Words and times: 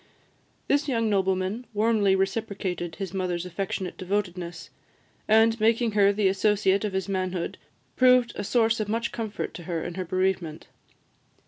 This 0.67 0.87
young 0.87 1.11
nobleman 1.11 1.67
warmly 1.75 2.15
reciprocated 2.15 2.95
his 2.95 3.13
mother's 3.13 3.45
affectionate 3.45 3.97
devotedness; 3.97 4.71
and, 5.27 5.59
making 5.59 5.91
her 5.91 6.11
the 6.11 6.27
associate 6.27 6.83
of 6.83 6.93
his 6.93 7.07
manhood, 7.07 7.59
proved 7.95 8.31
a 8.35 8.43
source 8.43 8.79
of 8.79 8.89
much 8.89 9.11
comfort 9.11 9.53
to 9.53 9.65
her 9.65 9.83
in 9.83 9.93
her 9.93 10.05
bereavement. 10.05 10.65